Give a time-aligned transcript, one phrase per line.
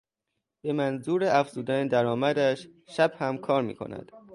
[0.61, 4.11] به منظور افزودن درآمدش شب هم کار میکند.